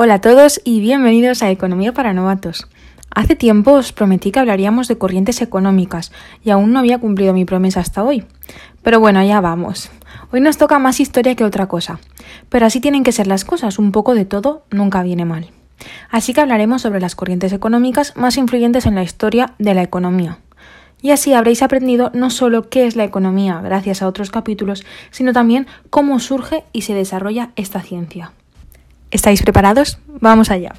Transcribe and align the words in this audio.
Hola 0.00 0.14
a 0.14 0.20
todos 0.20 0.60
y 0.62 0.78
bienvenidos 0.78 1.42
a 1.42 1.50
Economía 1.50 1.92
para 1.92 2.12
Novatos. 2.12 2.68
Hace 3.10 3.34
tiempo 3.34 3.72
os 3.72 3.92
prometí 3.92 4.30
que 4.30 4.38
hablaríamos 4.38 4.86
de 4.86 4.96
corrientes 4.96 5.42
económicas 5.42 6.12
y 6.44 6.50
aún 6.50 6.72
no 6.72 6.78
había 6.78 6.98
cumplido 6.98 7.32
mi 7.32 7.44
promesa 7.44 7.80
hasta 7.80 8.04
hoy. 8.04 8.22
Pero 8.84 9.00
bueno, 9.00 9.20
ya 9.24 9.40
vamos. 9.40 9.90
Hoy 10.30 10.40
nos 10.40 10.56
toca 10.56 10.78
más 10.78 11.00
historia 11.00 11.34
que 11.34 11.42
otra 11.42 11.66
cosa. 11.66 11.98
Pero 12.48 12.64
así 12.64 12.78
tienen 12.78 13.02
que 13.02 13.10
ser 13.10 13.26
las 13.26 13.44
cosas, 13.44 13.80
un 13.80 13.90
poco 13.90 14.14
de 14.14 14.24
todo 14.24 14.62
nunca 14.70 15.02
viene 15.02 15.24
mal. 15.24 15.50
Así 16.10 16.32
que 16.32 16.42
hablaremos 16.42 16.82
sobre 16.82 17.00
las 17.00 17.16
corrientes 17.16 17.52
económicas 17.52 18.16
más 18.16 18.36
influyentes 18.36 18.86
en 18.86 18.94
la 18.94 19.02
historia 19.02 19.54
de 19.58 19.74
la 19.74 19.82
economía. 19.82 20.38
Y 21.02 21.10
así 21.10 21.32
habréis 21.32 21.60
aprendido 21.60 22.12
no 22.14 22.30
solo 22.30 22.68
qué 22.68 22.86
es 22.86 22.94
la 22.94 23.02
economía 23.02 23.60
gracias 23.62 24.00
a 24.02 24.06
otros 24.06 24.30
capítulos, 24.30 24.84
sino 25.10 25.32
también 25.32 25.66
cómo 25.90 26.20
surge 26.20 26.62
y 26.72 26.82
se 26.82 26.94
desarrolla 26.94 27.50
esta 27.56 27.82
ciencia. 27.82 28.30
¿Estáis 29.10 29.42
preparados? 29.42 29.98
Vamos 30.20 30.50
allá. 30.50 30.74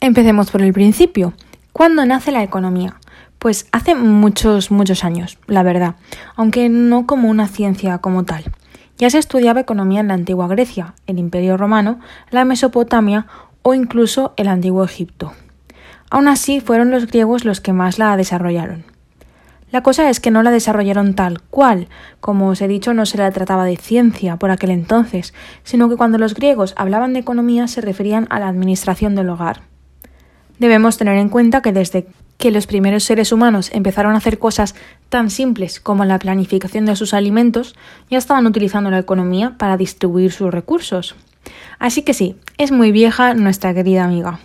Empecemos 0.00 0.50
por 0.50 0.62
el 0.62 0.72
principio. 0.72 1.34
¿Cuándo 1.72 2.06
nace 2.06 2.32
la 2.32 2.42
economía? 2.42 2.96
Pues 3.38 3.66
hace 3.70 3.94
muchos, 3.94 4.70
muchos 4.70 5.04
años, 5.04 5.38
la 5.46 5.62
verdad, 5.62 5.96
aunque 6.36 6.68
no 6.68 7.06
como 7.06 7.28
una 7.28 7.48
ciencia 7.48 7.98
como 7.98 8.24
tal. 8.24 8.44
Ya 8.96 9.08
se 9.08 9.18
estudiaba 9.18 9.60
economía 9.60 10.00
en 10.00 10.08
la 10.08 10.14
antigua 10.14 10.48
Grecia, 10.48 10.94
el 11.06 11.18
Imperio 11.18 11.56
Romano, 11.56 12.00
la 12.30 12.44
Mesopotamia 12.44 13.26
o 13.62 13.74
incluso 13.74 14.34
el 14.36 14.48
antiguo 14.48 14.84
Egipto. 14.84 15.32
Aún 16.10 16.28
así, 16.28 16.60
fueron 16.60 16.90
los 16.90 17.06
griegos 17.06 17.44
los 17.44 17.60
que 17.60 17.72
más 17.72 17.98
la 17.98 18.16
desarrollaron. 18.16 18.89
La 19.72 19.82
cosa 19.82 20.10
es 20.10 20.18
que 20.18 20.32
no 20.32 20.42
la 20.42 20.50
desarrollaron 20.50 21.14
tal 21.14 21.40
cual, 21.40 21.88
como 22.20 22.48
os 22.48 22.60
he 22.60 22.66
dicho, 22.66 22.92
no 22.92 23.06
se 23.06 23.18
la 23.18 23.30
trataba 23.30 23.64
de 23.64 23.76
ciencia 23.76 24.36
por 24.36 24.50
aquel 24.50 24.70
entonces, 24.70 25.32
sino 25.62 25.88
que 25.88 25.96
cuando 25.96 26.18
los 26.18 26.34
griegos 26.34 26.74
hablaban 26.76 27.12
de 27.12 27.20
economía 27.20 27.68
se 27.68 27.80
referían 27.80 28.26
a 28.30 28.40
la 28.40 28.48
administración 28.48 29.14
del 29.14 29.28
hogar. 29.28 29.62
Debemos 30.58 30.98
tener 30.98 31.16
en 31.18 31.28
cuenta 31.28 31.62
que 31.62 31.72
desde 31.72 32.06
que 32.36 32.50
los 32.50 32.66
primeros 32.66 33.04
seres 33.04 33.32
humanos 33.32 33.70
empezaron 33.72 34.14
a 34.14 34.18
hacer 34.18 34.38
cosas 34.38 34.74
tan 35.08 35.30
simples 35.30 35.78
como 35.78 36.04
la 36.04 36.18
planificación 36.18 36.86
de 36.86 36.96
sus 36.96 37.14
alimentos, 37.14 37.76
ya 38.10 38.18
estaban 38.18 38.46
utilizando 38.46 38.90
la 38.90 38.98
economía 38.98 39.54
para 39.56 39.76
distribuir 39.76 40.32
sus 40.32 40.50
recursos. 40.50 41.14
Así 41.78 42.02
que 42.02 42.14
sí, 42.14 42.36
es 42.58 42.72
muy 42.72 42.92
vieja 42.92 43.34
nuestra 43.34 43.72
querida 43.72 44.04
amiga. 44.04 44.40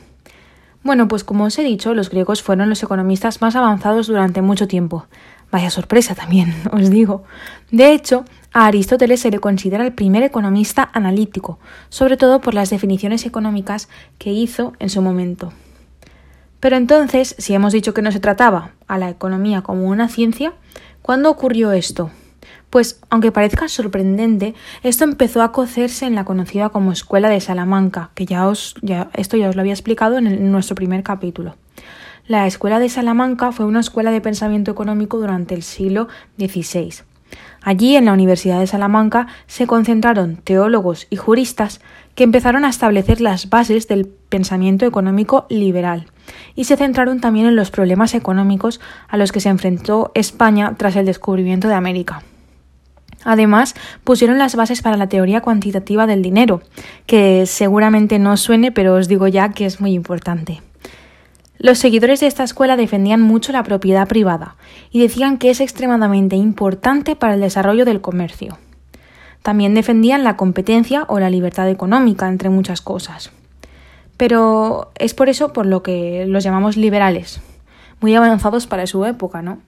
Bueno, 0.86 1.08
pues 1.08 1.24
como 1.24 1.46
os 1.46 1.58
he 1.58 1.64
dicho, 1.64 1.96
los 1.96 2.12
griegos 2.12 2.44
fueron 2.44 2.70
los 2.70 2.84
economistas 2.84 3.42
más 3.42 3.56
avanzados 3.56 4.06
durante 4.06 4.44
mucho 4.44 4.68
tiempo. 4.68 5.08
Vaya 5.52 5.72
sorpresa 5.72 6.14
también, 6.14 6.54
os 6.72 6.92
digo. 6.92 7.24
De 7.72 7.92
hecho, 7.92 8.24
a 8.54 8.68
Aristóteles 8.68 9.20
se 9.20 9.32
le 9.32 9.40
considera 9.40 9.84
el 9.84 9.94
primer 9.94 10.22
economista 10.22 10.88
analítico, 10.94 11.58
sobre 11.90 12.18
todo 12.18 12.40
por 12.40 12.54
las 12.54 12.70
definiciones 12.70 13.26
económicas 13.26 13.90
que 14.20 14.32
hizo 14.32 14.74
en 14.78 14.92
su 14.92 15.02
momento. 15.02 15.52
Pero 16.60 16.76
entonces, 16.76 17.34
si 17.40 17.56
hemos 17.56 17.74
dicho 17.74 17.96
que 17.96 18.04
no 18.04 18.12
se 18.12 18.20
trataba 18.20 18.74
a 18.86 19.00
la 19.00 19.10
economía 19.10 19.64
como 19.64 19.88
una 19.88 20.08
ciencia, 20.08 20.54
¿cuándo 21.02 21.32
ocurrió 21.32 21.72
esto? 21.72 22.12
Pues, 22.76 23.00
aunque 23.10 23.32
parezca 23.32 23.70
sorprendente, 23.70 24.54
esto 24.84 25.06
empezó 25.06 25.42
a 25.42 25.54
cocerse 25.54 26.08
en 26.08 26.14
la 26.14 26.26
conocida 26.26 26.68
como 26.68 26.92
Escuela 26.92 27.30
de 27.30 27.40
Salamanca, 27.40 28.10
que 28.16 28.26
ya 28.26 28.50
os, 28.50 28.76
ya, 28.82 29.10
esto 29.14 29.38
ya 29.38 29.48
os 29.48 29.56
lo 29.56 29.62
había 29.62 29.72
explicado 29.72 30.18
en, 30.18 30.52
nuestro 30.52 30.76
primer 30.76 31.02
capítulo. 31.02 31.56
La 32.28 32.48
Escuela 32.48 32.80
de 32.80 32.90
Salamanca 32.90 33.54
fue 33.54 33.66
una 33.66 33.80
escuela 33.80 34.12
de 34.12 34.20
pensamiento 34.20 34.72
económico 34.72 35.18
durante 35.18 35.56
el 35.56 35.64
siglo 35.64 36.10
XVI. 36.38 36.96
Allí, 37.62 37.96
en 37.96 38.04
la 38.04 38.12
Universidad 38.12 38.60
de 38.60 38.68
Salamanca, 38.68 39.28
se 39.48 39.68
concentraron 39.68 40.36
teólogos 40.36 41.08
y 41.10 41.16
juristas 41.16 41.80
que 42.14 42.26
empezaron 42.26 42.66
a 42.66 42.70
establecer 42.70 43.22
las 43.22 43.50
bases 43.50 43.88
del 43.88 44.06
pensamiento 44.06 44.86
económico 44.86 45.46
liberal 45.50 46.08
y 46.56 46.66
se 46.66 46.76
centraron 46.76 47.22
también 47.22 47.46
en 47.46 47.56
los 47.56 47.72
problemas 47.72 48.14
económicos 48.16 48.82
a 49.08 49.16
los 49.16 49.32
que 49.32 49.40
se 49.40 49.48
enfrentó 49.48 50.12
España 50.14 50.76
tras 50.78 50.98
el 50.98 51.06
descubrimiento 51.06 51.70
de 51.70 51.76
América. 51.76 52.22
Además, 53.26 53.76
pusieron 54.04 54.38
las 54.38 54.56
bases 54.56 54.82
para 54.82 54.96
la 54.96 55.10
teoría 55.10 55.42
cuantitativa 55.42 56.08
del 56.08 56.22
dinero, 56.22 56.62
que 57.08 57.46
seguramente 57.48 58.20
no 58.20 58.38
suene, 58.38 58.72
pero 58.72 58.94
os 58.94 59.10
digo 59.10 59.28
ya 59.28 59.50
que 59.50 59.66
es 59.66 59.82
muy 59.82 59.94
importante. 59.94 60.62
Los 61.58 61.80
seguidores 61.80 62.20
de 62.20 62.28
esta 62.28 62.44
escuela 62.44 62.76
defendían 62.76 63.22
mucho 63.22 63.52
la 63.52 63.64
propiedad 63.64 64.08
privada 64.08 64.56
y 64.92 65.02
decían 65.02 65.38
que 65.38 65.50
es 65.50 65.60
extremadamente 65.60 66.36
importante 66.36 67.16
para 67.16 67.34
el 67.34 67.42
desarrollo 67.42 67.84
del 67.84 68.02
comercio. 68.02 68.60
También 69.42 69.74
defendían 69.74 70.24
la 70.24 70.38
competencia 70.38 71.06
o 71.08 71.20
la 71.20 71.30
libertad 71.30 71.70
económica, 71.70 72.28
entre 72.28 72.50
muchas 72.50 72.82
cosas. 72.82 73.32
Pero 74.18 74.92
es 75.00 75.14
por 75.14 75.30
eso 75.30 75.52
por 75.52 75.66
lo 75.66 75.82
que 75.82 76.26
los 76.28 76.44
llamamos 76.44 76.78
liberales, 76.78 77.42
muy 78.02 78.14
avanzados 78.16 78.68
para 78.68 78.86
su 78.86 79.06
época, 79.06 79.42
¿no? 79.42 79.60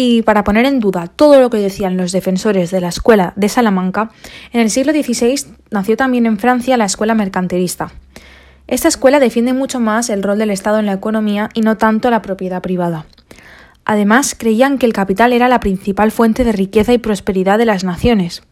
Y 0.00 0.22
para 0.22 0.44
poner 0.44 0.64
en 0.64 0.78
duda 0.78 1.08
todo 1.08 1.40
lo 1.40 1.50
que 1.50 1.56
decían 1.56 1.96
los 1.96 2.12
defensores 2.12 2.70
de 2.70 2.80
la 2.80 2.86
escuela 2.86 3.32
de 3.34 3.48
Salamanca, 3.48 4.12
en 4.52 4.60
el 4.60 4.70
siglo 4.70 4.92
XVI 4.92 5.44
nació 5.72 5.96
también 5.96 6.24
en 6.24 6.38
Francia 6.38 6.76
la 6.76 6.84
escuela 6.84 7.16
mercantilista. 7.16 7.90
Esta 8.68 8.86
escuela 8.86 9.18
defiende 9.18 9.54
mucho 9.54 9.80
más 9.80 10.08
el 10.08 10.22
rol 10.22 10.38
del 10.38 10.50
Estado 10.50 10.78
en 10.78 10.86
la 10.86 10.92
economía 10.92 11.48
y 11.52 11.62
no 11.62 11.78
tanto 11.78 12.10
la 12.10 12.22
propiedad 12.22 12.62
privada. 12.62 13.06
Además, 13.84 14.36
creían 14.38 14.78
que 14.78 14.86
el 14.86 14.92
capital 14.92 15.32
era 15.32 15.48
la 15.48 15.58
principal 15.58 16.12
fuente 16.12 16.44
de 16.44 16.52
riqueza 16.52 16.92
y 16.92 16.98
prosperidad 16.98 17.58
de 17.58 17.66
las 17.66 17.82
naciones, 17.82 18.44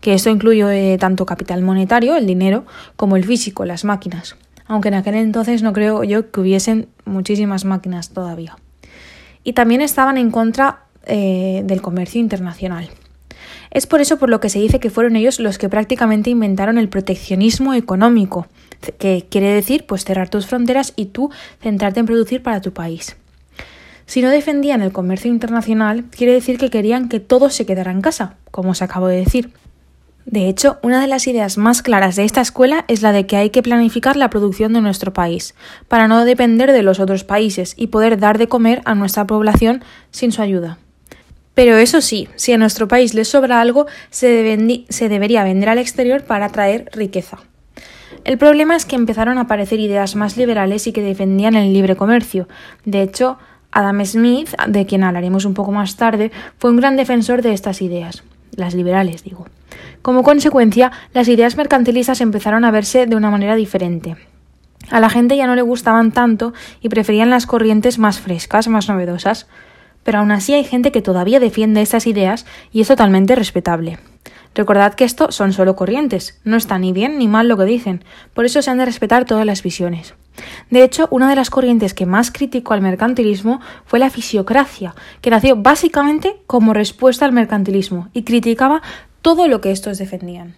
que 0.00 0.14
esto 0.14 0.30
incluye 0.30 0.96
tanto 0.98 1.26
capital 1.26 1.62
monetario, 1.62 2.14
el 2.14 2.28
dinero, 2.28 2.64
como 2.94 3.16
el 3.16 3.24
físico, 3.24 3.64
las 3.64 3.84
máquinas, 3.84 4.36
aunque 4.66 4.86
en 4.86 4.94
aquel 4.94 5.16
entonces 5.16 5.64
no 5.64 5.72
creo 5.72 6.04
yo 6.04 6.30
que 6.30 6.40
hubiesen 6.40 6.86
muchísimas 7.04 7.64
máquinas 7.64 8.10
todavía. 8.10 8.56
Y 9.42 9.54
también 9.54 9.80
estaban 9.80 10.16
en 10.16 10.30
contra 10.30 10.84
eh, 11.06 11.62
del 11.64 11.82
comercio 11.82 12.20
internacional. 12.20 12.88
Es 13.70 13.86
por 13.86 14.00
eso 14.00 14.18
por 14.18 14.28
lo 14.28 14.40
que 14.40 14.50
se 14.50 14.58
dice 14.58 14.80
que 14.80 14.90
fueron 14.90 15.16
ellos 15.16 15.40
los 15.40 15.58
que 15.58 15.68
prácticamente 15.68 16.30
inventaron 16.30 16.76
el 16.76 16.88
proteccionismo 16.88 17.72
económico, 17.74 18.46
que 18.98 19.26
quiere 19.30 19.48
decir 19.48 19.86
pues 19.86 20.04
cerrar 20.04 20.28
tus 20.28 20.46
fronteras 20.46 20.92
y 20.94 21.06
tú 21.06 21.30
centrarte 21.62 22.00
en 22.00 22.06
producir 22.06 22.42
para 22.42 22.60
tu 22.60 22.72
país. 22.72 23.16
Si 24.04 24.20
no 24.20 24.28
defendían 24.28 24.82
el 24.82 24.92
comercio 24.92 25.30
internacional, 25.30 26.04
quiere 26.10 26.34
decir 26.34 26.58
que 26.58 26.70
querían 26.70 27.08
que 27.08 27.20
todo 27.20 27.48
se 27.48 27.64
quedara 27.64 27.92
en 27.92 28.02
casa, 28.02 28.36
como 28.50 28.72
os 28.72 28.82
acabo 28.82 29.06
de 29.06 29.16
decir. 29.16 29.50
De 30.26 30.48
hecho, 30.48 30.78
una 30.82 31.00
de 31.00 31.06
las 31.06 31.26
ideas 31.26 31.56
más 31.56 31.82
claras 31.82 32.16
de 32.16 32.24
esta 32.24 32.40
escuela 32.40 32.84
es 32.88 33.02
la 33.02 33.12
de 33.12 33.26
que 33.26 33.36
hay 33.36 33.50
que 33.50 33.62
planificar 33.62 34.16
la 34.16 34.30
producción 34.30 34.72
de 34.72 34.80
nuestro 34.80 35.12
país, 35.12 35.54
para 35.88 36.08
no 36.08 36.24
depender 36.24 36.72
de 36.72 36.82
los 36.82 37.00
otros 37.00 37.24
países 37.24 37.74
y 37.76 37.88
poder 37.88 38.18
dar 38.18 38.38
de 38.38 38.48
comer 38.48 38.82
a 38.84 38.94
nuestra 38.94 39.26
población 39.26 39.82
sin 40.10 40.30
su 40.30 40.42
ayuda. 40.42 40.78
Pero 41.54 41.76
eso 41.76 42.00
sí, 42.00 42.28
si 42.36 42.52
a 42.52 42.58
nuestro 42.58 42.88
país 42.88 43.14
le 43.14 43.24
sobra 43.24 43.60
algo, 43.60 43.86
se, 44.10 44.42
debería 45.08 45.44
vender 45.44 45.68
al 45.68 45.78
exterior 45.78 46.24
para 46.24 46.46
atraer 46.46 46.88
riqueza. 46.92 47.38
El 48.24 48.38
problema 48.38 48.76
es 48.76 48.86
que 48.86 48.96
empezaron 48.96 49.38
a 49.38 49.42
aparecer 49.42 49.80
ideas 49.80 50.16
más 50.16 50.36
liberales 50.36 50.86
y 50.86 50.92
que 50.92 51.02
defendían 51.02 51.54
el 51.54 51.72
libre 51.72 51.96
comercio. 51.96 52.48
De 52.84 53.02
hecho, 53.02 53.38
Adam 53.70 54.04
Smith, 54.04 54.50
de 54.68 54.86
quien 54.86 55.02
hablaremos 55.02 55.44
un 55.44 55.54
poco 55.54 55.72
más 55.72 55.96
tarde, 55.96 56.30
fue 56.58 56.70
un 56.70 56.76
gran 56.76 56.96
defensor 56.96 57.42
de 57.42 57.52
estas 57.52 57.82
ideas, 57.82 58.22
las 58.54 58.74
liberales 58.74 59.24
digo. 59.24 59.46
Como 60.02 60.22
consecuencia, 60.22 60.92
las 61.12 61.28
ideas 61.28 61.56
mercantilistas 61.56 62.20
empezaron 62.20 62.64
a 62.64 62.70
verse 62.70 63.06
de 63.06 63.16
una 63.16 63.30
manera 63.30 63.56
diferente. 63.56 64.16
A 64.90 65.00
la 65.00 65.10
gente 65.10 65.36
ya 65.36 65.46
no 65.46 65.54
le 65.54 65.62
gustaban 65.62 66.12
tanto 66.12 66.52
y 66.80 66.88
preferían 66.88 67.30
las 67.30 67.46
corrientes 67.46 67.98
más 67.98 68.20
frescas, 68.20 68.68
más 68.68 68.88
novedosas 68.88 69.46
pero 70.04 70.18
aún 70.18 70.30
así 70.30 70.54
hay 70.54 70.64
gente 70.64 70.92
que 70.92 71.02
todavía 71.02 71.40
defiende 71.40 71.82
estas 71.82 72.06
ideas 72.06 72.46
y 72.72 72.80
es 72.80 72.88
totalmente 72.88 73.34
respetable. 73.34 73.98
Recordad 74.54 74.94
que 74.94 75.04
esto 75.04 75.32
son 75.32 75.52
solo 75.52 75.76
corrientes, 75.76 76.38
no 76.44 76.56
está 76.56 76.78
ni 76.78 76.92
bien 76.92 77.18
ni 77.18 77.26
mal 77.26 77.48
lo 77.48 77.56
que 77.56 77.64
dicen, 77.64 78.04
por 78.34 78.44
eso 78.44 78.60
se 78.60 78.70
han 78.70 78.78
de 78.78 78.84
respetar 78.84 79.24
todas 79.24 79.46
las 79.46 79.62
visiones. 79.62 80.14
De 80.70 80.82
hecho, 80.82 81.08
una 81.10 81.28
de 81.28 81.36
las 81.36 81.48
corrientes 81.48 81.94
que 81.94 82.06
más 82.06 82.30
criticó 82.30 82.74
al 82.74 82.82
mercantilismo 82.82 83.60
fue 83.86 83.98
la 83.98 84.10
fisiocracia, 84.10 84.94
que 85.20 85.30
nació 85.30 85.56
básicamente 85.56 86.36
como 86.46 86.74
respuesta 86.74 87.24
al 87.24 87.32
mercantilismo 87.32 88.08
y 88.12 88.24
criticaba 88.24 88.82
todo 89.22 89.48
lo 89.48 89.60
que 89.60 89.70
estos 89.70 89.98
defendían. 89.98 90.56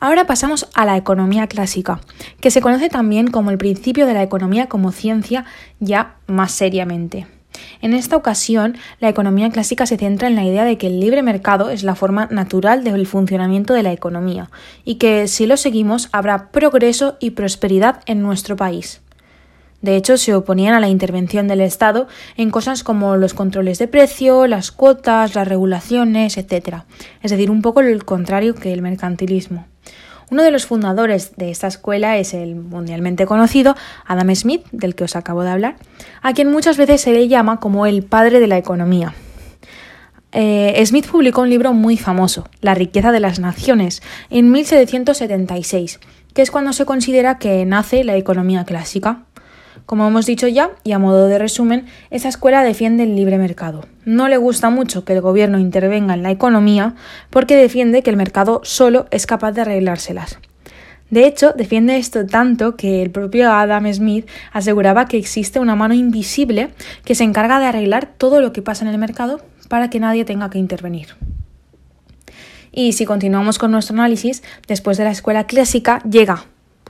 Ahora 0.00 0.26
pasamos 0.26 0.66
a 0.74 0.86
la 0.86 0.96
economía 0.96 1.46
clásica, 1.46 2.00
que 2.40 2.50
se 2.50 2.62
conoce 2.62 2.88
también 2.88 3.30
como 3.30 3.50
el 3.50 3.58
principio 3.58 4.06
de 4.06 4.14
la 4.14 4.22
economía 4.22 4.66
como 4.66 4.92
ciencia 4.92 5.44
ya 5.78 6.16
más 6.26 6.52
seriamente. 6.52 7.26
En 7.82 7.92
esta 7.92 8.16
ocasión, 8.16 8.78
la 8.98 9.10
economía 9.10 9.50
clásica 9.50 9.84
se 9.84 9.98
centra 9.98 10.28
en 10.28 10.36
la 10.36 10.44
idea 10.44 10.64
de 10.64 10.78
que 10.78 10.86
el 10.86 11.00
libre 11.00 11.22
mercado 11.22 11.68
es 11.68 11.82
la 11.82 11.94
forma 11.94 12.28
natural 12.30 12.82
del 12.82 13.06
funcionamiento 13.06 13.74
de 13.74 13.82
la 13.82 13.92
economía 13.92 14.50
y 14.86 14.94
que 14.94 15.28
si 15.28 15.46
lo 15.46 15.58
seguimos 15.58 16.08
habrá 16.12 16.50
progreso 16.50 17.16
y 17.20 17.32
prosperidad 17.32 18.00
en 18.06 18.22
nuestro 18.22 18.56
país. 18.56 19.02
De 19.82 19.96
hecho, 19.96 20.16
se 20.16 20.34
oponían 20.34 20.74
a 20.74 20.80
la 20.80 20.88
intervención 20.88 21.46
del 21.46 21.60
Estado 21.60 22.08
en 22.38 22.50
cosas 22.50 22.84
como 22.84 23.16
los 23.16 23.34
controles 23.34 23.78
de 23.78 23.88
precio, 23.88 24.46
las 24.46 24.72
cuotas, 24.72 25.34
las 25.34 25.48
regulaciones, 25.48 26.38
etc. 26.38 26.84
Es 27.22 27.30
decir, 27.30 27.50
un 27.50 27.60
poco 27.60 27.80
el 27.80 28.04
contrario 28.04 28.54
que 28.54 28.72
el 28.72 28.80
mercantilismo. 28.80 29.66
Uno 30.30 30.44
de 30.44 30.52
los 30.52 30.64
fundadores 30.64 31.36
de 31.36 31.50
esta 31.50 31.66
escuela 31.66 32.16
es 32.16 32.34
el 32.34 32.54
mundialmente 32.54 33.26
conocido 33.26 33.74
Adam 34.06 34.32
Smith, 34.36 34.64
del 34.70 34.94
que 34.94 35.04
os 35.04 35.16
acabo 35.16 35.42
de 35.42 35.50
hablar, 35.50 35.76
a 36.22 36.32
quien 36.32 36.50
muchas 36.52 36.76
veces 36.76 37.00
se 37.00 37.12
le 37.12 37.26
llama 37.26 37.58
como 37.58 37.84
el 37.84 38.04
padre 38.04 38.38
de 38.38 38.46
la 38.46 38.56
economía. 38.56 39.12
Eh, 40.32 40.80
Smith 40.86 41.08
publicó 41.08 41.40
un 41.42 41.50
libro 41.50 41.72
muy 41.72 41.96
famoso, 41.96 42.48
La 42.60 42.74
riqueza 42.74 43.10
de 43.10 43.18
las 43.18 43.40
naciones, 43.40 44.02
en 44.30 44.52
1776, 44.52 45.98
que 46.32 46.42
es 46.42 46.52
cuando 46.52 46.72
se 46.72 46.86
considera 46.86 47.38
que 47.38 47.64
nace 47.66 48.04
la 48.04 48.16
economía 48.16 48.64
clásica. 48.64 49.24
Como 49.86 50.06
hemos 50.06 50.26
dicho 50.26 50.46
ya, 50.48 50.70
y 50.84 50.92
a 50.92 50.98
modo 50.98 51.26
de 51.26 51.38
resumen, 51.38 51.86
esa 52.10 52.28
escuela 52.28 52.62
defiende 52.62 53.02
el 53.04 53.16
libre 53.16 53.38
mercado. 53.38 53.86
No 54.04 54.28
le 54.28 54.36
gusta 54.36 54.70
mucho 54.70 55.04
que 55.04 55.12
el 55.12 55.20
gobierno 55.20 55.58
intervenga 55.58 56.14
en 56.14 56.22
la 56.22 56.30
economía 56.30 56.94
porque 57.30 57.56
defiende 57.56 58.02
que 58.02 58.10
el 58.10 58.16
mercado 58.16 58.60
solo 58.64 59.06
es 59.10 59.26
capaz 59.26 59.52
de 59.52 59.62
arreglárselas. 59.62 60.38
De 61.10 61.26
hecho, 61.26 61.52
defiende 61.56 61.96
esto 61.96 62.24
tanto 62.24 62.76
que 62.76 63.02
el 63.02 63.10
propio 63.10 63.52
Adam 63.52 63.92
Smith 63.92 64.28
aseguraba 64.52 65.06
que 65.06 65.18
existe 65.18 65.58
una 65.58 65.74
mano 65.74 65.92
invisible 65.94 66.70
que 67.04 67.16
se 67.16 67.24
encarga 67.24 67.58
de 67.58 67.66
arreglar 67.66 68.12
todo 68.16 68.40
lo 68.40 68.52
que 68.52 68.62
pasa 68.62 68.84
en 68.84 68.92
el 68.92 68.98
mercado 68.98 69.40
para 69.68 69.90
que 69.90 69.98
nadie 69.98 70.24
tenga 70.24 70.50
que 70.50 70.58
intervenir. 70.58 71.08
Y 72.72 72.92
si 72.92 73.04
continuamos 73.04 73.58
con 73.58 73.72
nuestro 73.72 73.94
análisis, 73.94 74.44
después 74.68 74.96
de 74.98 75.04
la 75.04 75.10
escuela 75.10 75.46
clásica 75.46 76.00
llega 76.08 76.44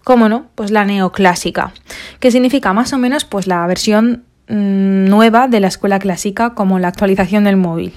¿Cómo 0.05 0.29
no? 0.29 0.47
Pues 0.55 0.71
la 0.71 0.85
neoclásica, 0.85 1.73
que 2.21 2.31
significa 2.31 2.73
más 2.73 2.93
o 2.93 2.99
menos 2.99 3.25
pues 3.25 3.47
la 3.47 3.67
versión 3.67 4.25
mm, 4.49 5.05
nueva 5.07 5.49
de 5.49 5.61
la 5.61 5.69
escuela 5.69 5.99
clásica 5.99 6.55
como 6.55 6.79
la 6.79 6.89
actualización 6.89 7.45
del 7.45 7.57
móvil. 7.57 7.93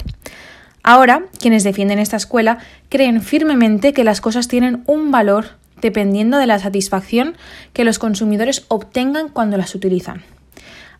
Ahora, 0.83 1.23
quienes 1.39 1.63
defienden 1.63 1.99
esta 1.99 2.17
escuela 2.17 2.57
creen 2.89 3.21
firmemente 3.21 3.93
que 3.93 4.03
las 4.03 4.19
cosas 4.19 4.49
tienen 4.49 4.83
un 4.85 5.11
valor 5.11 5.45
dependiendo 5.81 6.37
de 6.37 6.47
la 6.47 6.59
satisfacción 6.59 7.35
que 7.71 7.85
los 7.85 7.99
consumidores 7.99 8.65
obtengan 8.67 9.29
cuando 9.29 9.57
las 9.57 9.75
utilizan. 9.75 10.23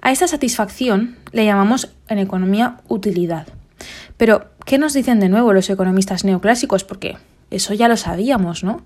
A 0.02 0.12
esta 0.12 0.28
satisfacción 0.28 1.16
le 1.32 1.46
llamamos 1.46 1.94
en 2.08 2.20
economía 2.20 2.78
utilidad. 2.88 3.48
Pero, 4.18 4.48
¿qué 4.66 4.78
nos 4.78 4.94
dicen 4.94 5.20
de 5.20 5.30
nuevo 5.30 5.54
los 5.54 5.70
economistas 5.70 6.26
neoclásicos? 6.26 6.84
Porque 6.84 7.18
eso 7.52 7.74
ya 7.74 7.88
lo 7.88 7.98
sabíamos, 7.98 8.64
¿no? 8.64 8.82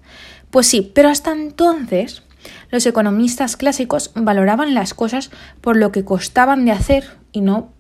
Pues 0.52 0.68
sí, 0.68 0.92
pero 0.94 1.10
hasta 1.10 1.32
entonces 1.32 2.24
los 2.72 2.86
economistas 2.86 3.58
clásicos 3.58 4.12
valoraban 4.16 4.74
las 4.74 4.94
cosas 4.94 5.32
por 5.62 5.78
lo 5.78 5.92
que 5.92 6.06
costaban 6.06 6.66
de 6.66 6.72
hacer 6.72 7.06
y 7.32 7.42
no 7.42 7.74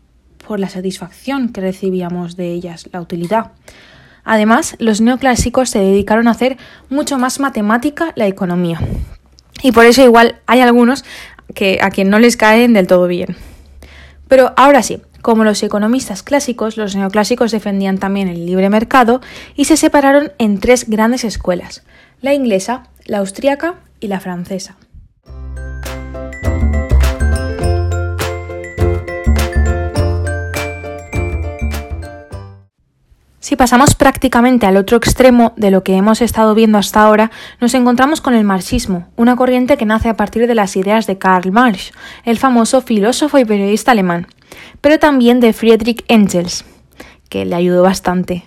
por 0.45 0.59
la 0.59 0.69
satisfacción 0.69 1.49
que 1.49 1.61
recibíamos 1.61 2.37
de 2.37 2.51
ellas, 2.51 2.89
la 2.91 3.01
utilidad. 3.01 3.51
Además, 4.23 4.75
los 4.79 5.01
neoclásicos 5.01 5.69
se 5.69 5.79
dedicaron 5.79 6.27
a 6.27 6.31
hacer 6.31 6.57
mucho 6.89 7.17
más 7.17 7.39
matemática 7.39 8.11
la 8.15 8.27
economía. 8.27 8.79
Y 9.63 9.71
por 9.71 9.85
eso 9.85 10.03
igual 10.03 10.39
hay 10.45 10.61
algunos 10.61 11.05
que 11.53 11.79
a 11.81 11.89
quien 11.89 12.09
no 12.09 12.19
les 12.19 12.37
caen 12.37 12.73
del 12.73 12.87
todo 12.87 13.07
bien. 13.07 13.35
Pero 14.27 14.53
ahora 14.57 14.83
sí, 14.83 15.01
como 15.21 15.43
los 15.43 15.63
economistas 15.63 16.23
clásicos, 16.23 16.77
los 16.77 16.95
neoclásicos 16.95 17.51
defendían 17.51 17.97
también 17.97 18.27
el 18.27 18.45
libre 18.45 18.69
mercado 18.69 19.21
y 19.55 19.65
se 19.65 19.77
separaron 19.77 20.31
en 20.37 20.59
tres 20.59 20.89
grandes 20.89 21.23
escuelas, 21.23 21.83
la 22.21 22.33
inglesa, 22.33 22.83
la 23.05 23.19
austríaca 23.19 23.75
y 23.99 24.07
la 24.07 24.19
francesa. 24.19 24.75
Si 33.39 33.55
pasamos 33.55 33.95
prácticamente 33.95 34.65
al 34.65 34.75
otro 34.75 34.97
extremo 34.97 35.53
de 35.55 35.71
lo 35.71 35.81
que 35.81 35.95
hemos 35.95 36.21
estado 36.21 36.53
viendo 36.53 36.77
hasta 36.77 37.01
ahora, 37.01 37.31
nos 37.61 37.73
encontramos 37.75 38.19
con 38.19 38.33
el 38.33 38.43
marxismo, 38.43 39.07
una 39.15 39.37
corriente 39.37 39.77
que 39.77 39.85
nace 39.85 40.09
a 40.09 40.17
partir 40.17 40.47
de 40.47 40.55
las 40.55 40.75
ideas 40.75 41.07
de 41.07 41.17
Karl 41.17 41.53
Marx, 41.53 41.93
el 42.25 42.37
famoso 42.37 42.81
filósofo 42.81 43.37
y 43.37 43.45
periodista 43.45 43.91
alemán, 43.91 44.27
pero 44.81 44.99
también 44.99 45.39
de 45.39 45.53
Friedrich 45.53 46.03
Engels, 46.09 46.65
que 47.29 47.45
le 47.45 47.55
ayudó 47.55 47.83
bastante. 47.83 48.43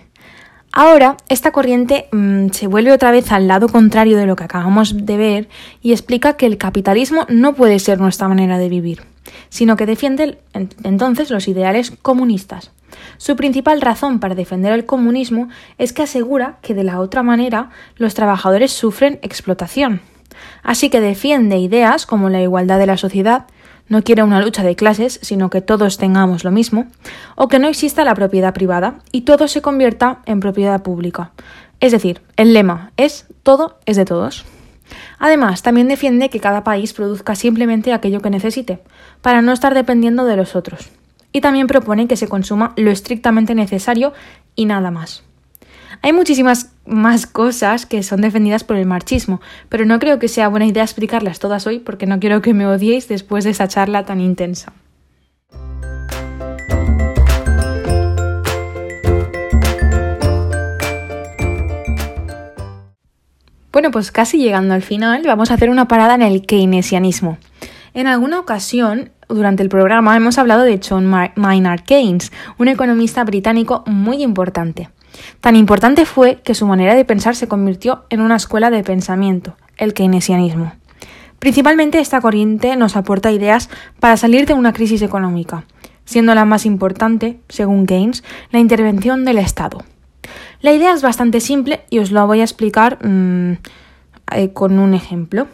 Ahora, 0.73 1.17
esta 1.27 1.51
corriente 1.51 2.07
mm, 2.11 2.49
se 2.51 2.67
vuelve 2.67 2.93
otra 2.93 3.11
vez 3.11 3.31
al 3.31 3.47
lado 3.47 3.67
contrario 3.67 4.17
de 4.17 4.25
lo 4.25 4.37
que 4.37 4.45
acabamos 4.45 5.05
de 5.05 5.17
ver 5.17 5.49
y 5.81 5.91
explica 5.91 6.37
que 6.37 6.45
el 6.45 6.57
capitalismo 6.57 7.25
no 7.27 7.53
puede 7.53 7.77
ser 7.79 7.99
nuestra 7.99 8.29
manera 8.29 8.57
de 8.57 8.69
vivir, 8.69 9.03
sino 9.49 9.75
que 9.75 9.85
defiende 9.85 10.39
entonces 10.53 11.29
los 11.29 11.49
ideales 11.49 11.91
comunistas. 12.01 12.71
Su 13.17 13.35
principal 13.35 13.81
razón 13.81 14.19
para 14.19 14.35
defender 14.35 14.71
el 14.71 14.85
comunismo 14.85 15.49
es 15.77 15.91
que 15.91 16.03
asegura 16.03 16.57
que 16.61 16.73
de 16.73 16.85
la 16.85 16.99
otra 17.01 17.21
manera 17.21 17.69
los 17.97 18.13
trabajadores 18.13 18.71
sufren 18.71 19.19
explotación. 19.21 20.01
Así 20.63 20.89
que 20.89 21.01
defiende 21.01 21.57
ideas 21.57 22.05
como 22.05 22.29
la 22.29 22.41
igualdad 22.41 22.79
de 22.79 22.87
la 22.87 22.97
sociedad, 22.97 23.45
no 23.87 24.03
quiere 24.03 24.23
una 24.23 24.41
lucha 24.41 24.63
de 24.63 24.75
clases, 24.75 25.19
sino 25.21 25.49
que 25.49 25.61
todos 25.61 25.97
tengamos 25.97 26.43
lo 26.43 26.51
mismo, 26.51 26.87
o 27.35 27.47
que 27.49 27.59
no 27.59 27.67
exista 27.67 28.05
la 28.05 28.15
propiedad 28.15 28.53
privada 28.53 28.99
y 29.11 29.21
todo 29.21 29.47
se 29.47 29.61
convierta 29.61 30.19
en 30.25 30.39
propiedad 30.39 30.81
pública. 30.81 31.31
Es 31.81 31.91
decir, 31.91 32.21
el 32.37 32.53
lema 32.53 32.91
es 32.95 33.25
todo 33.43 33.79
es 33.85 33.97
de 33.97 34.05
todos. 34.05 34.45
Además, 35.19 35.61
también 35.61 35.87
defiende 35.87 36.29
que 36.29 36.39
cada 36.39 36.63
país 36.63 36.93
produzca 36.93 37.35
simplemente 37.35 37.93
aquello 37.93 38.21
que 38.21 38.29
necesite, 38.29 38.79
para 39.21 39.41
no 39.41 39.51
estar 39.51 39.73
dependiendo 39.73 40.25
de 40.25 40.37
los 40.37 40.55
otros. 40.55 40.89
Y 41.33 41.41
también 41.41 41.67
propone 41.67 42.07
que 42.07 42.17
se 42.17 42.27
consuma 42.27 42.73
lo 42.75 42.91
estrictamente 42.91 43.55
necesario 43.55 44.13
y 44.55 44.65
nada 44.65 44.91
más. 44.91 45.23
Hay 46.01 46.13
muchísimas 46.13 46.71
más 46.91 47.25
cosas 47.25 47.85
que 47.85 48.03
son 48.03 48.21
defendidas 48.21 48.63
por 48.63 48.75
el 48.75 48.85
marxismo, 48.85 49.41
pero 49.69 49.85
no 49.85 49.97
creo 49.99 50.19
que 50.19 50.27
sea 50.27 50.49
buena 50.49 50.65
idea 50.65 50.83
explicarlas 50.83 51.39
todas 51.39 51.65
hoy 51.65 51.79
porque 51.79 52.05
no 52.05 52.19
quiero 52.19 52.41
que 52.41 52.53
me 52.53 52.67
odiéis 52.67 53.07
después 53.07 53.43
de 53.43 53.51
esa 53.51 53.67
charla 53.67 54.05
tan 54.05 54.19
intensa. 54.19 54.73
Bueno, 63.71 63.89
pues 63.89 64.11
casi 64.11 64.37
llegando 64.37 64.73
al 64.73 64.81
final, 64.81 65.23
vamos 65.25 65.49
a 65.49 65.53
hacer 65.53 65.69
una 65.69 65.87
parada 65.87 66.15
en 66.15 66.21
el 66.21 66.45
keynesianismo. 66.45 67.37
En 67.93 68.05
alguna 68.05 68.39
ocasión, 68.39 69.11
durante 69.29 69.63
el 69.63 69.69
programa, 69.69 70.15
hemos 70.17 70.37
hablado 70.37 70.63
de 70.63 70.79
John 70.87 71.05
Maynard 71.35 71.83
Keynes, 71.83 72.33
un 72.57 72.67
economista 72.67 73.23
británico 73.23 73.83
muy 73.87 74.23
importante. 74.23 74.89
Tan 75.39 75.55
importante 75.55 76.05
fue 76.05 76.41
que 76.43 76.55
su 76.55 76.65
manera 76.65 76.95
de 76.95 77.05
pensar 77.05 77.35
se 77.35 77.47
convirtió 77.47 78.05
en 78.09 78.21
una 78.21 78.35
escuela 78.35 78.69
de 78.69 78.83
pensamiento, 78.83 79.55
el 79.77 79.93
keynesianismo. 79.93 80.73
Principalmente 81.39 81.99
esta 81.99 82.21
corriente 82.21 82.75
nos 82.75 82.95
aporta 82.95 83.31
ideas 83.31 83.69
para 83.99 84.15
salir 84.17 84.45
de 84.45 84.53
una 84.53 84.73
crisis 84.73 85.01
económica, 85.01 85.65
siendo 86.05 86.35
la 86.35 86.45
más 86.45 86.65
importante, 86.65 87.39
según 87.49 87.87
Keynes, 87.87 88.23
la 88.51 88.59
intervención 88.59 89.25
del 89.25 89.39
Estado. 89.39 89.83
La 90.61 90.71
idea 90.71 90.93
es 90.93 91.01
bastante 91.01 91.39
simple 91.39 91.81
y 91.89 91.97
os 91.97 92.11
lo 92.11 92.27
voy 92.27 92.41
a 92.41 92.43
explicar 92.43 92.99
mm, 93.03 93.53
eh, 94.33 94.53
con 94.53 94.77
un 94.77 94.93
ejemplo. 94.93 95.47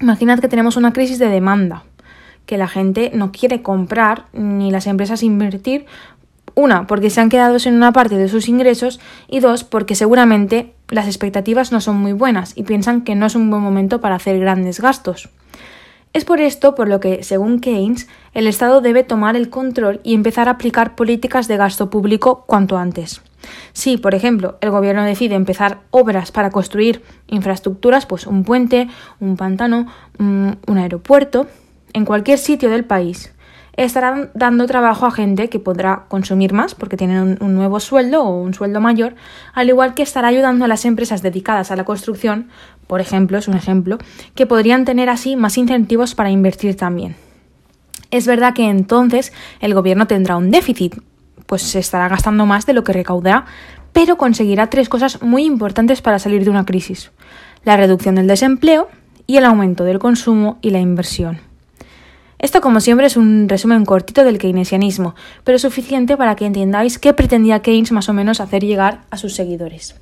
Imaginad 0.00 0.38
que 0.38 0.48
tenemos 0.48 0.78
una 0.78 0.94
crisis 0.94 1.18
de 1.18 1.28
demanda, 1.28 1.84
que 2.46 2.56
la 2.56 2.66
gente 2.66 3.10
no 3.14 3.30
quiere 3.30 3.60
comprar 3.60 4.24
ni 4.32 4.70
las 4.70 4.86
empresas 4.86 5.22
invertir 5.22 5.84
una, 6.60 6.86
porque 6.86 7.10
se 7.10 7.20
han 7.20 7.28
quedado 7.28 7.58
sin 7.58 7.74
una 7.74 7.92
parte 7.92 8.16
de 8.16 8.28
sus 8.28 8.48
ingresos 8.48 9.00
y 9.28 9.40
dos, 9.40 9.64
porque 9.64 9.94
seguramente 9.94 10.74
las 10.88 11.06
expectativas 11.06 11.72
no 11.72 11.80
son 11.80 11.96
muy 11.96 12.12
buenas 12.12 12.52
y 12.56 12.62
piensan 12.62 13.02
que 13.02 13.14
no 13.14 13.26
es 13.26 13.34
un 13.34 13.50
buen 13.50 13.62
momento 13.62 14.00
para 14.00 14.16
hacer 14.16 14.38
grandes 14.38 14.80
gastos. 14.80 15.30
Es 16.12 16.24
por 16.24 16.40
esto 16.40 16.74
por 16.74 16.88
lo 16.88 16.98
que, 16.98 17.22
según 17.22 17.60
Keynes, 17.60 18.08
el 18.34 18.48
Estado 18.48 18.80
debe 18.80 19.04
tomar 19.04 19.36
el 19.36 19.48
control 19.48 20.00
y 20.02 20.14
empezar 20.14 20.48
a 20.48 20.52
aplicar 20.52 20.96
políticas 20.96 21.46
de 21.46 21.56
gasto 21.56 21.88
público 21.88 22.44
cuanto 22.46 22.78
antes. 22.78 23.22
Si, 23.72 23.96
por 23.96 24.14
ejemplo, 24.14 24.58
el 24.60 24.70
gobierno 24.70 25.04
decide 25.04 25.36
empezar 25.36 25.78
obras 25.90 26.32
para 26.32 26.50
construir 26.50 27.02
infraestructuras, 27.28 28.06
pues 28.06 28.26
un 28.26 28.42
puente, 28.42 28.88
un 29.20 29.36
pantano, 29.36 29.86
mm, 30.18 30.50
un 30.66 30.78
aeropuerto, 30.78 31.46
en 31.92 32.04
cualquier 32.04 32.38
sitio 32.38 32.70
del 32.70 32.84
país, 32.84 33.32
estarán 33.84 34.30
dando 34.34 34.66
trabajo 34.66 35.06
a 35.06 35.10
gente 35.10 35.48
que 35.48 35.58
podrá 35.58 36.04
consumir 36.08 36.52
más 36.52 36.74
porque 36.74 36.96
tienen 36.96 37.38
un, 37.40 37.54
nuevo 37.54 37.80
sueldo 37.80 38.22
o 38.22 38.40
un 38.40 38.52
sueldo 38.54 38.80
mayor, 38.80 39.14
al 39.54 39.68
igual 39.68 39.94
que 39.94 40.02
estará 40.02 40.28
ayudando 40.28 40.64
a 40.64 40.68
las 40.68 40.84
empresas 40.84 41.22
dedicadas 41.22 41.70
a 41.70 41.76
la 41.76 41.84
construcción, 41.84 42.48
por 42.86 43.00
ejemplo, 43.00 43.38
es 43.38 43.48
un 43.48 43.54
ejemplo, 43.54 43.98
que 44.34 44.46
podrían 44.46 44.84
tener 44.84 45.08
así 45.08 45.36
más 45.36 45.56
incentivos 45.56 46.14
para 46.14 46.30
invertir 46.30 46.76
también. 46.76 47.16
Es 48.10 48.26
verdad 48.26 48.54
que 48.54 48.68
entonces 48.68 49.32
el 49.60 49.74
gobierno 49.74 50.06
tendrá 50.06 50.36
un 50.36 50.50
déficit, 50.50 50.96
pues 51.46 51.62
se 51.62 51.78
estará 51.78 52.08
gastando 52.08 52.46
más 52.46 52.66
de 52.66 52.74
lo 52.74 52.84
que 52.84 52.92
recaudará, 52.92 53.46
pero 53.92 54.16
conseguirá 54.16 54.68
tres 54.68 54.88
cosas 54.88 55.22
muy 55.22 55.44
importantes 55.44 56.02
para 56.02 56.18
salir 56.18 56.44
de 56.44 56.50
una 56.50 56.66
crisis. 56.66 57.12
La 57.64 57.76
reducción 57.76 58.14
del 58.14 58.26
desempleo 58.26 58.88
y 59.26 59.36
el 59.36 59.44
aumento 59.44 59.84
del 59.84 59.98
consumo 59.98 60.58
y 60.60 60.70
la 60.70 60.80
inversión. 60.80 61.49
Esto, 62.40 62.62
como 62.62 62.80
siempre, 62.80 63.06
es 63.06 63.18
un 63.18 63.48
resumen 63.48 63.84
cortito 63.84 64.24
del 64.24 64.38
keynesianismo, 64.38 65.14
pero 65.44 65.58
suficiente 65.58 66.16
para 66.16 66.36
que 66.36 66.46
entendáis 66.46 66.98
qué 66.98 67.12
pretendía 67.12 67.60
Keynes 67.60 67.92
más 67.92 68.08
o 68.08 68.14
menos 68.14 68.40
hacer 68.40 68.64
llegar 68.64 69.02
a 69.10 69.18
sus 69.18 69.34
seguidores. 69.34 69.94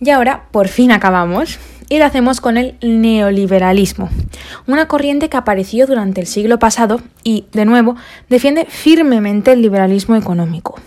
Y 0.00 0.10
ahora, 0.10 0.46
por 0.50 0.66
fin 0.66 0.90
acabamos, 0.90 1.58
y 1.88 1.98
lo 1.98 2.04
hacemos 2.04 2.40
con 2.40 2.56
el 2.56 2.76
neoliberalismo, 2.82 4.10
una 4.66 4.88
corriente 4.88 5.28
que 5.28 5.36
apareció 5.36 5.86
durante 5.86 6.20
el 6.20 6.26
siglo 6.26 6.58
pasado 6.58 7.00
y, 7.22 7.46
de 7.52 7.64
nuevo, 7.64 7.94
defiende 8.28 8.66
firmemente 8.68 9.52
el 9.52 9.62
liberalismo 9.62 10.16
económico. 10.16 10.80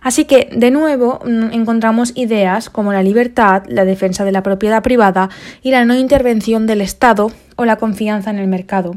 Así 0.00 0.24
que, 0.24 0.50
de 0.52 0.70
nuevo, 0.70 1.20
mm, 1.24 1.52
encontramos 1.52 2.12
ideas 2.14 2.68
como 2.68 2.92
la 2.92 3.02
libertad, 3.02 3.62
la 3.68 3.84
defensa 3.84 4.24
de 4.24 4.32
la 4.32 4.42
propiedad 4.42 4.82
privada 4.82 5.30
y 5.62 5.70
la 5.70 5.84
no 5.84 5.94
intervención 5.94 6.66
del 6.66 6.82
Estado 6.82 7.30
o 7.56 7.64
la 7.64 7.76
confianza 7.76 8.30
en 8.30 8.38
el 8.38 8.46
mercado, 8.46 8.96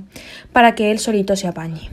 para 0.53 0.75
que 0.75 0.91
él 0.91 0.99
solito 0.99 1.35
se 1.35 1.47
apañe. 1.47 1.89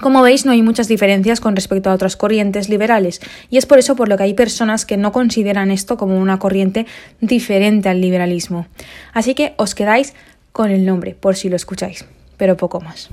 Como 0.00 0.20
veis, 0.20 0.44
no 0.44 0.52
hay 0.52 0.62
muchas 0.62 0.88
diferencias 0.88 1.40
con 1.40 1.54
respecto 1.54 1.88
a 1.88 1.94
otras 1.94 2.16
corrientes 2.16 2.68
liberales, 2.68 3.20
y 3.50 3.56
es 3.56 3.66
por 3.66 3.78
eso 3.78 3.94
por 3.94 4.08
lo 4.08 4.16
que 4.16 4.24
hay 4.24 4.34
personas 4.34 4.84
que 4.84 4.96
no 4.96 5.12
consideran 5.12 5.70
esto 5.70 5.96
como 5.96 6.18
una 6.18 6.38
corriente 6.38 6.86
diferente 7.20 7.88
al 7.88 8.00
liberalismo. 8.00 8.66
Así 9.12 9.34
que 9.34 9.54
os 9.58 9.74
quedáis 9.74 10.14
con 10.50 10.70
el 10.70 10.84
nombre, 10.84 11.14
por 11.14 11.36
si 11.36 11.48
lo 11.48 11.56
escucháis, 11.56 12.04
pero 12.36 12.56
poco 12.56 12.80
más. 12.80 13.10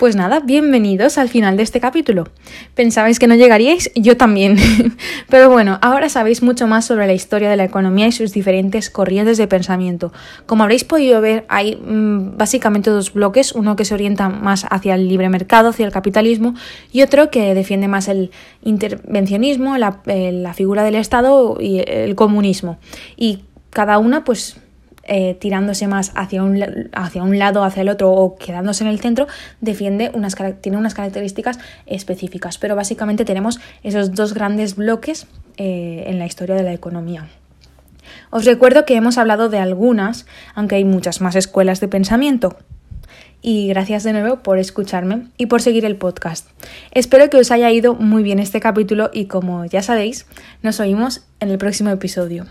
Pues 0.00 0.16
nada, 0.16 0.40
bienvenidos 0.40 1.18
al 1.18 1.28
final 1.28 1.58
de 1.58 1.62
este 1.62 1.78
capítulo. 1.78 2.26
¿Pensabais 2.74 3.18
que 3.18 3.26
no 3.26 3.34
llegaríais? 3.34 3.92
Yo 3.94 4.16
también. 4.16 4.56
Pero 5.28 5.50
bueno, 5.50 5.78
ahora 5.82 6.08
sabéis 6.08 6.42
mucho 6.42 6.66
más 6.66 6.86
sobre 6.86 7.06
la 7.06 7.12
historia 7.12 7.50
de 7.50 7.58
la 7.58 7.64
economía 7.64 8.06
y 8.06 8.12
sus 8.12 8.32
diferentes 8.32 8.88
corrientes 8.88 9.36
de 9.36 9.46
pensamiento. 9.46 10.10
Como 10.46 10.62
habréis 10.62 10.84
podido 10.84 11.20
ver, 11.20 11.44
hay 11.50 11.76
mm, 11.76 12.38
básicamente 12.38 12.88
dos 12.88 13.12
bloques, 13.12 13.52
uno 13.52 13.76
que 13.76 13.84
se 13.84 13.92
orienta 13.92 14.30
más 14.30 14.64
hacia 14.70 14.94
el 14.94 15.06
libre 15.06 15.28
mercado, 15.28 15.68
hacia 15.68 15.84
el 15.84 15.92
capitalismo, 15.92 16.54
y 16.90 17.02
otro 17.02 17.30
que 17.30 17.54
defiende 17.54 17.86
más 17.86 18.08
el 18.08 18.30
intervencionismo, 18.62 19.76
la, 19.76 20.00
eh, 20.06 20.32
la 20.32 20.54
figura 20.54 20.82
del 20.82 20.94
Estado 20.94 21.58
y 21.60 21.84
el 21.86 22.14
comunismo. 22.14 22.78
Y 23.18 23.40
cada 23.68 23.98
una, 23.98 24.24
pues 24.24 24.56
eh, 25.12 25.34
tirándose 25.34 25.88
más 25.88 26.12
hacia 26.14 26.44
un, 26.44 26.88
hacia 26.92 27.24
un 27.24 27.36
lado, 27.36 27.64
hacia 27.64 27.82
el 27.82 27.88
otro 27.88 28.12
o 28.12 28.36
quedándose 28.36 28.84
en 28.84 28.90
el 28.90 29.00
centro, 29.00 29.26
defiende 29.60 30.12
unas, 30.14 30.36
tiene 30.60 30.78
unas 30.78 30.94
características 30.94 31.58
específicas. 31.86 32.58
Pero 32.58 32.76
básicamente 32.76 33.24
tenemos 33.24 33.58
esos 33.82 34.14
dos 34.14 34.34
grandes 34.34 34.76
bloques 34.76 35.26
eh, 35.56 36.04
en 36.06 36.20
la 36.20 36.26
historia 36.26 36.54
de 36.54 36.62
la 36.62 36.72
economía. 36.72 37.26
Os 38.30 38.44
recuerdo 38.44 38.84
que 38.84 38.94
hemos 38.94 39.18
hablado 39.18 39.48
de 39.48 39.58
algunas, 39.58 40.26
aunque 40.54 40.76
hay 40.76 40.84
muchas 40.84 41.20
más 41.20 41.34
escuelas 41.34 41.80
de 41.80 41.88
pensamiento. 41.88 42.56
Y 43.42 43.66
gracias 43.66 44.04
de 44.04 44.12
nuevo 44.12 44.44
por 44.44 44.60
escucharme 44.60 45.26
y 45.36 45.46
por 45.46 45.60
seguir 45.60 45.84
el 45.86 45.96
podcast. 45.96 46.48
Espero 46.92 47.28
que 47.30 47.38
os 47.38 47.50
haya 47.50 47.68
ido 47.72 47.94
muy 47.94 48.22
bien 48.22 48.38
este 48.38 48.60
capítulo 48.60 49.10
y 49.12 49.24
como 49.24 49.64
ya 49.64 49.82
sabéis, 49.82 50.26
nos 50.62 50.78
oímos 50.78 51.24
en 51.40 51.50
el 51.50 51.58
próximo 51.58 51.90
episodio. 51.90 52.46